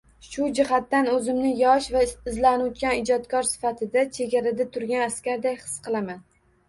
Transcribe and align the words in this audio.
Shu 0.27 0.45
jihatdan 0.59 1.09
oʻzimni 1.15 1.51
yosh 1.59 1.89
va 1.97 2.01
izlanuvchan 2.31 2.97
ijodkor 3.03 3.47
sifatida 3.51 4.07
chegarada 4.19 4.69
turgan 4.79 5.05
askarday 5.11 5.59
his 5.61 5.77
qilaman. 5.89 6.25